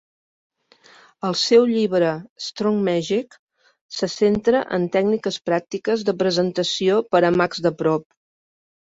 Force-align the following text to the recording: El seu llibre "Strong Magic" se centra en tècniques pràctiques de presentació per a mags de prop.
El 1.27 1.35
seu 1.39 1.65
llibre 1.71 2.13
"Strong 2.45 2.79
Magic" 2.87 3.37
se 3.97 4.09
centra 4.13 4.61
en 4.77 4.87
tècniques 4.95 5.37
pràctiques 5.51 6.07
de 6.07 6.15
presentació 6.23 6.97
per 7.17 7.21
a 7.29 7.31
mags 7.43 7.61
de 7.67 7.73
prop. 7.83 8.07